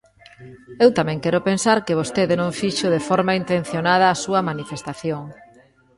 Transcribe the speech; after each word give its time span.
Eu 0.83 0.89
tamén 0.97 1.21
quero 1.23 1.45
pensar 1.49 1.77
que 1.85 1.99
vostede 2.01 2.33
non 2.41 2.51
fixo 2.61 2.87
de 2.95 3.01
forma 3.09 3.37
intencionada 3.41 4.05
a 4.09 4.19
súa 4.23 4.41
manifestación. 4.49 5.23